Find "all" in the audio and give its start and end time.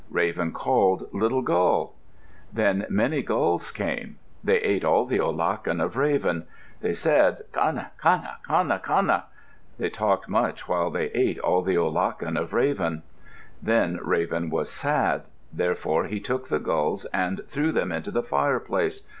4.83-5.05, 11.37-11.61